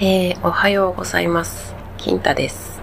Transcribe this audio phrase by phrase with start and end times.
[0.00, 1.74] えー、おはようございます。
[1.96, 2.80] 金太です。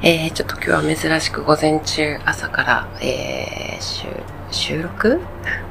[0.00, 5.20] えー、ちょっと今日は珍しく午前中朝から、えー、収録？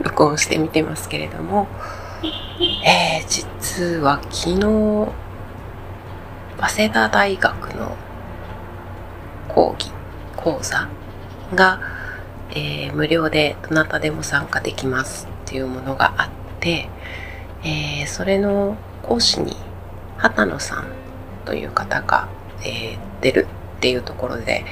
[0.03, 1.67] 録音してみてますけれども、
[2.85, 4.59] えー、実は昨日、
[6.59, 7.97] 早稲田大学の
[9.47, 9.91] 講義、
[10.35, 10.87] 講座
[11.55, 11.81] が、
[12.51, 16.29] えー、無料でどなたでも参加できますっていうものがあっ
[16.59, 16.89] て、
[17.63, 19.55] えー、それの講師に
[20.19, 20.85] 畑野さん
[21.45, 22.27] という方が、
[22.61, 24.63] えー出るっていうところで、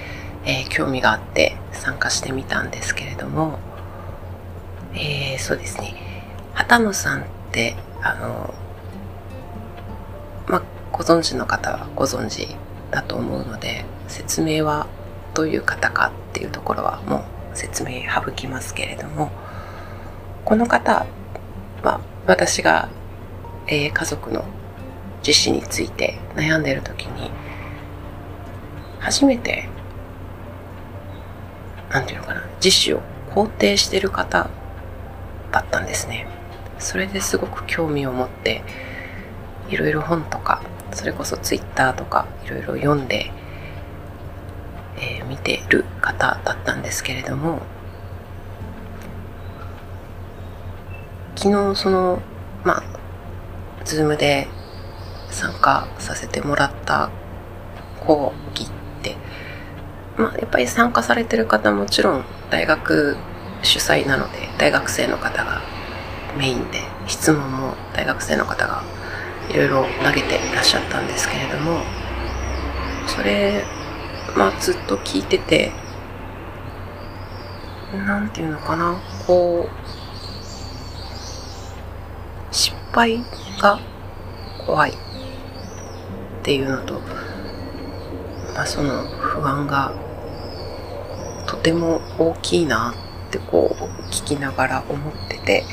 [0.46, 3.60] えー興味があって参加してみたんですけれども、
[4.94, 5.96] えーそうですね。
[6.54, 8.54] 畑野さんってあの
[10.48, 12.48] まご存知の方はご存知
[12.92, 14.88] だと思うので説明は
[15.34, 17.18] どういう方かっていうところはも
[17.54, 19.30] う説明省きますけれども
[20.46, 21.06] この方
[21.84, 22.90] は私が、
[23.68, 24.46] えー家族の
[25.28, 27.30] 自死について悩んでいる時に
[29.00, 29.68] 初めて
[31.90, 34.50] なんていうのかな自死を肯定してる方
[35.52, 36.28] だったんですね。
[36.80, 38.64] それですごく興味を持って
[39.70, 40.62] いろいろ本とか
[40.94, 43.32] それこそツイッターとかいろいろ読んで、
[44.98, 47.62] えー見てる方だったんですけれども
[51.36, 52.22] 昨日その
[52.64, 52.84] まあ
[53.84, 54.48] ズームで
[55.30, 57.10] 参加させてもらった
[58.06, 58.68] 講義っ
[59.04, 59.16] て、
[60.18, 63.18] まあ、やっぱり参加されてる方もちろん大学
[63.64, 65.62] 主催なので大学生の方が
[66.38, 68.84] メインで質問も大学生の方が
[69.50, 71.82] いろいろ投げていらっしゃったんですけれども
[73.08, 73.64] それ、
[74.36, 75.72] まあ、ずっと聞いてて
[77.94, 79.88] なんていうのかなこう
[82.54, 83.24] 失敗
[83.60, 83.80] が
[84.66, 85.07] 怖い。
[86.48, 87.02] っていうのと、
[88.56, 89.92] まあ、その不安が
[91.46, 92.96] とても大きいな
[93.28, 95.66] ってこう聞きながら思ってて、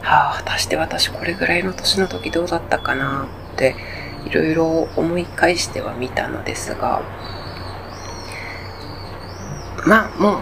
[0.00, 3.74] はあ、果たして私これぐらいの年の時どうだったかなって
[4.24, 7.02] いろいろ思い返してはみたのですが
[9.84, 10.40] まあもう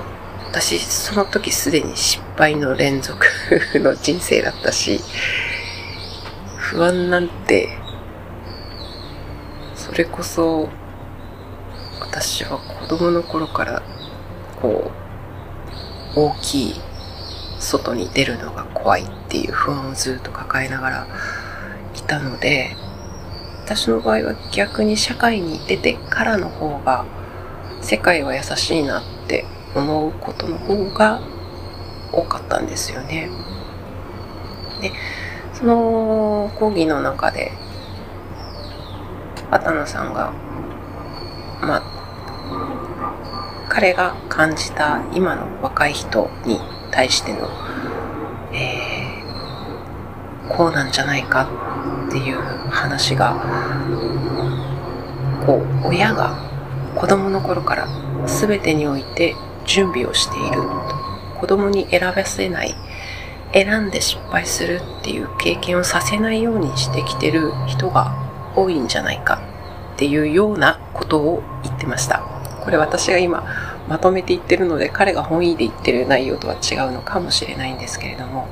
[0.50, 3.25] 私その時すでに失敗の連続
[3.77, 5.00] の人生だったし
[6.59, 7.80] 不安なんて
[9.91, 10.69] それこそ
[12.01, 13.83] 私は子供の頃から
[14.62, 14.93] こ
[16.17, 16.75] う大きい
[17.59, 21.06] 外に出るのが怖いっていう不安をずっと抱えながら
[21.97, 22.77] いたので
[23.65, 27.05] 私の場合は逆に社会に出てからの方が
[27.83, 31.21] 世界は優しいなって思うことの方が
[32.12, 33.29] 多かったんですよね。
[34.81, 34.93] で
[35.53, 37.50] その講義の中で
[39.50, 40.33] 畑野さんが
[41.61, 46.59] まあ彼が感じた今の若い人に
[46.91, 47.49] 対しての、
[48.53, 49.00] えー
[50.50, 51.49] こうなんじゃないか
[52.09, 53.34] っていう話が
[55.47, 56.37] こう親が
[56.97, 57.88] 子供の頃から
[58.27, 60.62] 全てにおいて準備をしている
[61.38, 62.75] 子供に選ばせない
[63.53, 69.41] 選んで失敗するっていう経験をさせないようにしてきてる人が多いんじゃないか
[69.94, 72.22] っていうようなことを言ってました。
[72.62, 73.44] これ私が今
[73.88, 78.49] まとめて言ってるので彼が本意で言ってる内容とは違うのかもしれないんですけれども。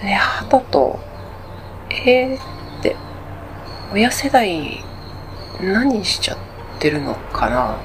[0.00, 1.00] で鳩と
[1.90, 2.96] えー、って
[3.92, 4.84] 親世代
[5.60, 6.38] 何しちゃっ
[6.78, 7.76] てるのかな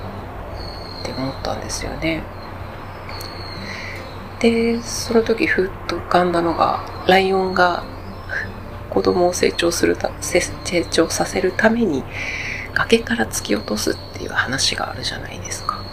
[1.01, 2.23] って思ったんですよね。
[4.39, 7.83] でその時ふっと浮かんだのがライオンが
[8.93, 10.41] 子供を成長するた成
[10.91, 12.03] 長させるために
[12.73, 15.83] 崖から突き落とすっていう話があるじゃないですか。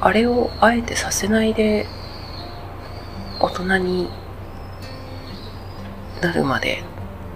[0.00, 1.86] あれをあえてさせないで
[3.40, 4.10] 大人に
[6.20, 6.82] なるまで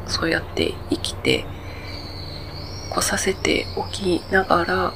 [0.06, 1.46] そうやって生きて
[2.90, 4.94] こさせておきながら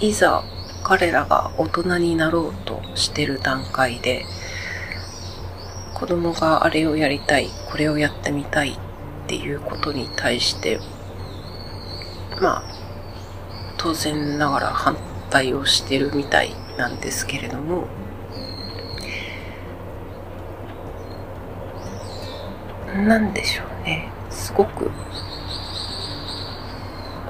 [0.00, 0.42] いざ
[0.84, 4.24] 彼らが大人になろうとしてる段階で
[5.98, 8.78] 子供があれをやりたいこれをやってみたいっ
[9.26, 10.78] ていうことに対して
[12.40, 12.62] まあ
[13.76, 14.96] 当然ながら反
[15.30, 17.86] 対をしてるみたいなんですけれども
[22.96, 24.10] なんでしょうね。
[24.30, 24.90] すごく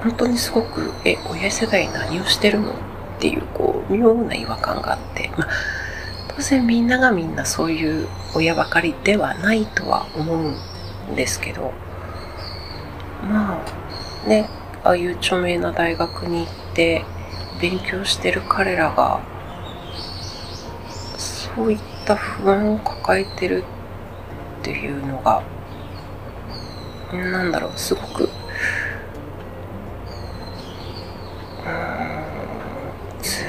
[0.01, 2.71] 本当にすごくえ親世代何をしてるの？
[2.71, 2.75] っ
[3.19, 5.47] ていうこう妙な違和感があって、まあ、
[6.39, 11.73] 当然みんながみんなそういう親ばかりではないとは思うんですけど
[13.23, 14.49] まあね
[14.85, 17.03] ああいう著名な大学に行って
[17.59, 19.19] 勉強してる彼らが
[21.17, 23.65] そういった不安を抱えてる
[24.61, 25.43] っていうのが
[27.11, 28.29] なんだろうすごく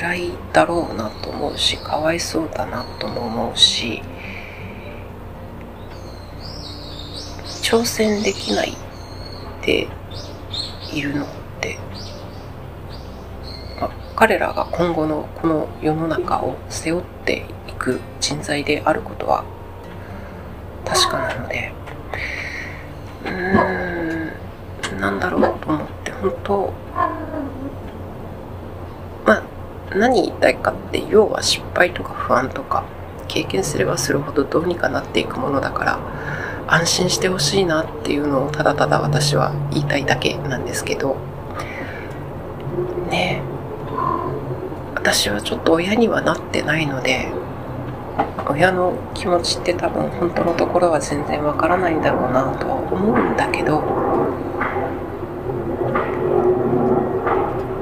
[0.01, 4.01] 辛いだろうなと思うしかわいそうだなとも思うし
[7.63, 8.73] 挑戦できない
[9.61, 9.89] で
[10.91, 11.29] いるのっ
[11.61, 11.79] て、
[13.79, 19.45] まあ、彼らが今後のこの世の中を背負っていく人材であることは
[20.87, 21.73] 確かなので
[23.25, 26.73] うーんなんだろうと思って本当
[29.27, 29.61] まあ
[29.95, 32.85] 何言いたいかって要は失敗とか不安とか
[33.29, 36.01] 経験すればするほどどうにかなっていくものだから
[36.67, 41.17] 安心してほしいなっていうのをただただ私は言いたいだけなんですけど
[43.11, 43.43] ね
[44.95, 47.33] 私はちょっと親にはなってないので
[48.49, 53.81] 親の気持ちって多分本当のところは全然わからないんだろうなとは思うんだけど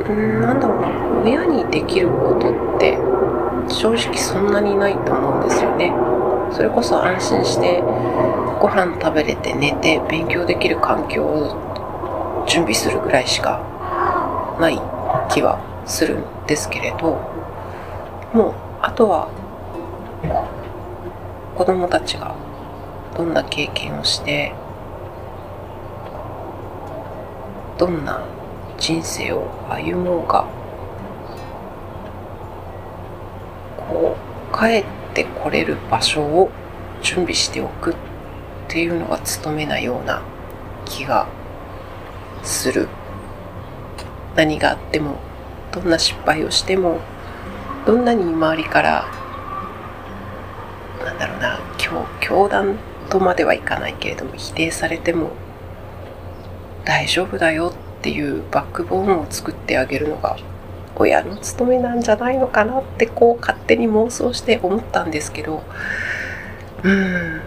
[0.09, 0.68] うんなんだ
[1.29, 2.97] 親にできることって
[3.69, 5.93] 正直そんなにないと思うんですよね。
[6.51, 7.83] それこそ安心して
[8.59, 13.61] ご飯食べれて寝て勉強できる環境を準備するぐらいしか
[14.59, 14.81] ない
[15.31, 17.21] 気はするんですけれど
[18.33, 19.29] もうあとは
[21.55, 22.35] 子供たちが
[23.15, 24.55] どんな経験をして
[27.77, 28.25] どんな
[28.79, 30.47] 人生を歩もうが
[33.89, 34.17] こ
[34.48, 34.85] う帰っ
[35.15, 36.51] てこれる場所を
[37.03, 37.95] 準備しておくっ
[38.67, 40.23] ていうのが務めなような
[40.85, 41.29] 気が
[42.43, 42.89] する。
[44.35, 45.17] 何があっても
[45.73, 47.01] どんな失敗をしても
[47.87, 49.05] どんなに周りから
[51.05, 52.77] なんだろうな教教団
[53.11, 55.31] とまではいかないけれども否定されても
[56.85, 60.37] 大丈夫だよっていうバックボーンを作ってあげるのが
[60.99, 65.63] 親の務めなんじゃないのかなってこう勝手に妄想して思ったんですけど
[66.83, 67.41] うん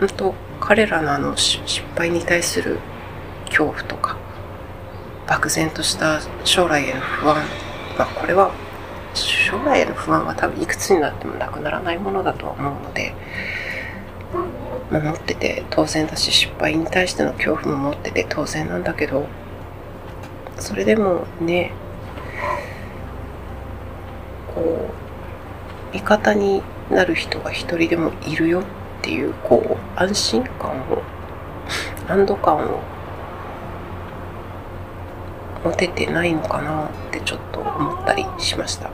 [0.00, 2.78] 本当彼らのあの失敗に対する
[3.46, 4.16] 恐怖とか
[5.26, 7.36] 漠然とした将来への不安
[7.98, 8.52] まあこれは
[9.14, 13.14] 将来への不安は多分いくつになってもなくならないものだとは思うので、
[14.90, 19.26] まあ、持ってて当然だし失敗に対しての恐怖も持ってて当然なんだけど
[20.58, 21.72] それでもね
[24.60, 24.90] こ
[25.92, 28.64] う味方になる人が一人でもいるよっ
[29.02, 31.02] ていうこう安心感を
[32.08, 32.80] 安堵感を
[35.64, 38.90] 持ててないのかなってちょっと思ったりしました。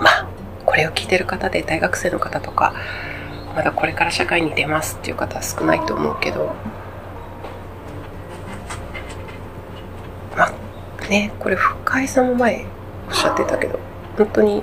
[0.00, 0.26] まあ
[0.64, 2.74] これを聞いてる方で大学生の方とか
[3.54, 6.54] まだこれから社会に出ますっていう方は少ないと思うけど
[10.36, 10.52] まあ
[11.08, 12.66] ねこれ深井さんも前
[13.08, 13.78] おっしゃってたけど
[14.16, 14.62] 本当に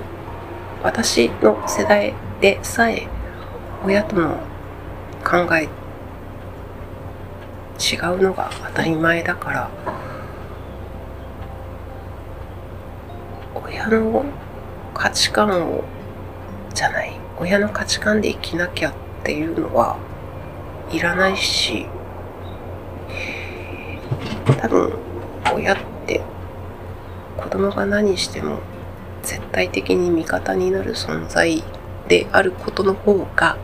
[0.82, 3.06] 私の世代でさえ
[3.84, 4.38] 親との
[5.24, 5.68] 考え
[7.78, 9.70] 違うのが当たり前だから
[13.54, 14.24] 親の
[14.92, 15.84] 価値観を
[16.72, 19.98] じゃない親の価値観で生きなきゃっていうのは
[20.90, 21.86] いらないし
[24.60, 24.92] 多分
[25.54, 25.76] 親っ
[26.06, 26.20] て
[27.36, 28.58] 子供が何しても
[29.54, 31.62] 絶対的に味方になる存在
[32.08, 33.56] であることの方が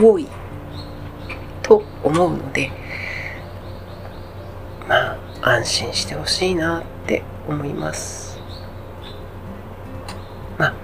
[0.00, 0.28] 多い
[1.60, 2.70] と思うので
[4.88, 8.38] まあ安心してほしいなって思います。
[10.56, 10.74] まあ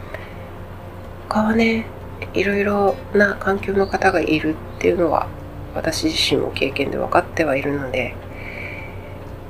[1.29, 1.87] 他はね
[2.33, 5.29] いろいろな環境の方がいるっていうのは
[5.77, 8.17] 私自身も経験で分かってはいるので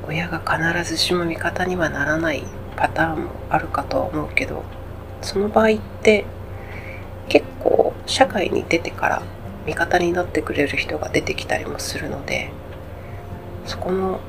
[0.06, 2.44] 親が必ずしも味方にはならない
[2.76, 4.64] パターンもあるかとは思うけど
[5.22, 6.24] その場合って
[7.28, 9.22] 結構社会に出てから
[9.66, 12.50] 味方になってくれる人が出てきたりもするので
[13.64, 14.20] そこも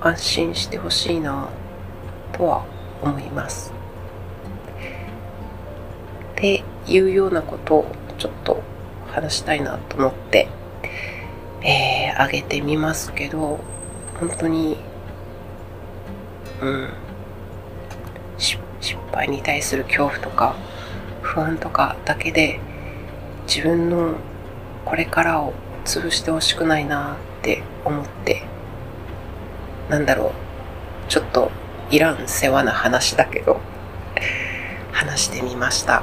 [0.00, 1.50] 安心してほしいな
[2.32, 2.64] とは
[3.02, 3.72] 思います。
[6.32, 8.62] っていうようなことをちょっと
[9.08, 10.48] 話したいなと思って、
[11.62, 13.60] えー、げてみますけど
[14.18, 14.78] 本当に
[16.60, 16.88] うん
[18.38, 20.56] 失敗に対する恐怖とか
[21.22, 22.60] 不安とかだけで
[23.46, 24.14] 自分の
[24.84, 25.52] これからを
[25.84, 28.42] 潰してほしくないなって思って、
[29.88, 30.32] なんだろ
[31.06, 31.50] う、ちょっと
[31.90, 33.60] いらん世話な話だけど、
[34.92, 36.02] 話してみました。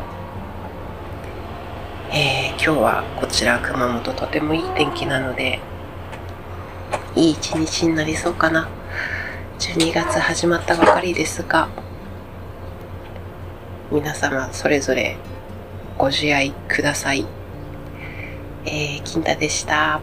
[2.12, 5.60] えー、今日はこちら熊本とてもいい天気なので、
[7.16, 8.68] いい一日になりそうかな。
[9.60, 11.68] 12月始まったばかりですが、
[13.92, 15.18] 皆様それぞれ
[15.98, 17.26] ご自愛ください。
[18.66, 20.00] えー、金太でした。